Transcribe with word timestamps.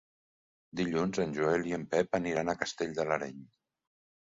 Dilluns 0.79 1.19
en 1.25 1.35
Joel 1.35 1.69
i 1.73 1.77
en 1.79 1.85
Pep 1.93 2.19
aniran 2.21 2.51
a 2.55 2.59
Castell 2.65 2.99
de 3.03 3.09
l'Areny. 3.13 3.39